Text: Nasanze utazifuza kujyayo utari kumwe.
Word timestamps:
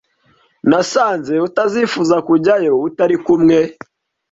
Nasanze 0.69 1.33
utazifuza 1.47 2.15
kujyayo 2.27 2.73
utari 2.87 3.17
kumwe. 3.25 3.59